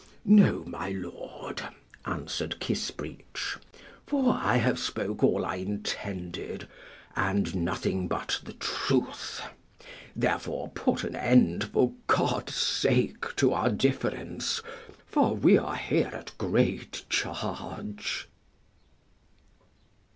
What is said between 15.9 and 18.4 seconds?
at great charge.